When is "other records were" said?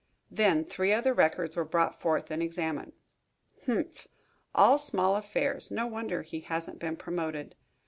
0.93-1.63